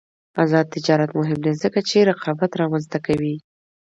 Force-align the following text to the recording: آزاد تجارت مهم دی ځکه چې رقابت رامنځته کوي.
آزاد 0.43 0.65
تجارت 0.75 1.11
مهم 1.19 1.39
دی 1.45 1.53
ځکه 1.63 1.79
چې 1.89 2.07
رقابت 2.09 2.51
رامنځته 2.61 2.97
کوي. 3.05 3.35